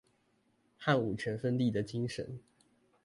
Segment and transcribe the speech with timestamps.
[0.79, 2.39] 和五權分立的精神